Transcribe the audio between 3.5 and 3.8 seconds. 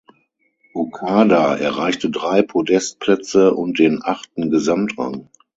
und